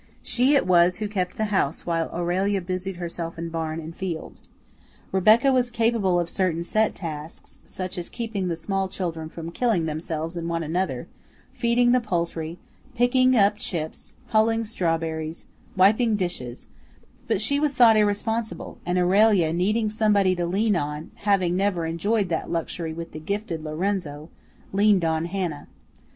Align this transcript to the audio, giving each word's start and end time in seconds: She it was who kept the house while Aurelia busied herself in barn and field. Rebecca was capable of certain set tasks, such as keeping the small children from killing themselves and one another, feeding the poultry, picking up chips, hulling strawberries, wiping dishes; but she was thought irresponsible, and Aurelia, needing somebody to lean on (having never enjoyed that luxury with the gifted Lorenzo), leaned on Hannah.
She 0.23 0.55
it 0.55 0.65
was 0.65 0.97
who 0.97 1.07
kept 1.07 1.37
the 1.37 1.45
house 1.53 1.85
while 1.85 2.09
Aurelia 2.11 2.59
busied 2.61 2.95
herself 2.95 3.37
in 3.37 3.49
barn 3.49 3.79
and 3.79 3.95
field. 3.95 4.39
Rebecca 5.11 5.51
was 5.53 5.69
capable 5.69 6.19
of 6.19 6.27
certain 6.27 6.63
set 6.63 6.95
tasks, 6.95 7.61
such 7.67 7.99
as 7.99 8.09
keeping 8.09 8.47
the 8.47 8.55
small 8.55 8.87
children 8.89 9.29
from 9.29 9.51
killing 9.51 9.85
themselves 9.85 10.35
and 10.37 10.49
one 10.49 10.63
another, 10.63 11.07
feeding 11.53 11.91
the 11.91 12.01
poultry, 12.01 12.57
picking 12.95 13.35
up 13.35 13.57
chips, 13.59 14.15
hulling 14.29 14.63
strawberries, 14.63 15.45
wiping 15.77 16.15
dishes; 16.15 16.65
but 17.27 17.39
she 17.39 17.59
was 17.59 17.75
thought 17.75 17.95
irresponsible, 17.95 18.79
and 18.83 18.97
Aurelia, 18.97 19.53
needing 19.53 19.87
somebody 19.91 20.33
to 20.33 20.47
lean 20.47 20.75
on 20.75 21.11
(having 21.13 21.55
never 21.55 21.85
enjoyed 21.85 22.27
that 22.29 22.49
luxury 22.49 22.91
with 22.91 23.11
the 23.11 23.19
gifted 23.19 23.63
Lorenzo), 23.63 24.31
leaned 24.73 25.05
on 25.05 25.25
Hannah. 25.25 25.67